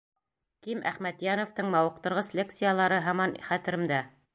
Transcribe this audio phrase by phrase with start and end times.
[0.67, 4.07] Ким Әхмәтйәновтың мауыҡтырғыс лекциялары һаман хәтеремдә.